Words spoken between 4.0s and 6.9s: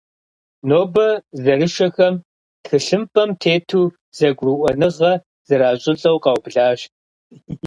зэгурыӏуэныгъэ зэращӏылӏэу къаублащ.